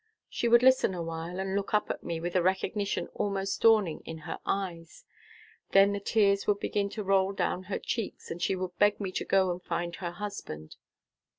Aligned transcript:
She 0.27 0.47
would 0.47 0.63
listen 0.63 0.95
awhile, 0.95 1.39
and 1.39 1.53
look 1.55 1.75
up 1.75 1.91
at 1.91 2.03
me 2.03 2.19
with 2.19 2.35
a 2.35 2.41
recognition 2.41 3.05
almost 3.13 3.61
dawning 3.61 3.99
in 4.03 4.17
her 4.25 4.39
eyes. 4.47 5.05
Then 5.73 5.91
the 5.93 5.99
tears 5.99 6.47
would 6.47 6.59
begin 6.59 6.89
to 6.97 7.03
roll 7.03 7.33
down 7.33 7.65
her 7.65 7.77
cheeks, 7.77 8.31
and 8.31 8.41
she 8.41 8.55
would 8.55 8.75
beg 8.79 8.99
me 8.99 9.11
to 9.11 9.23
go 9.23 9.51
and 9.51 9.61
find 9.61 9.97
her 9.97 10.09
husband. 10.13 10.75